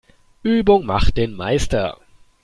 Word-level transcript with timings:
Übung 0.41 0.83
macht 0.87 1.15
den 1.17 1.35
Meister. 1.35 1.99